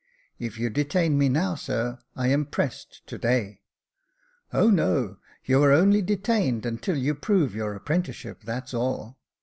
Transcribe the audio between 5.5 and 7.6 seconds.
are only detained until you prove